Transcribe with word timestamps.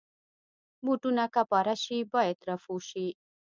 بوټونه 0.85 1.23
که 1.33 1.41
پاره 1.51 1.75
شي، 1.83 1.97
باید 2.13 2.39
رفو 2.49 2.75
شي. 2.89 3.07